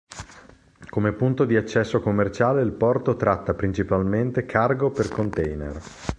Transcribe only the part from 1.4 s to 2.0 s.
di accesso